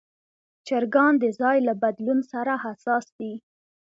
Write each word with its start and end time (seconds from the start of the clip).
چرګان 0.67 1.13
د 1.19 1.25
ځای 1.39 1.57
له 1.67 1.73
بدلون 1.81 2.19
سره 2.31 2.53
حساس 2.63 3.05
دي. 3.17 3.33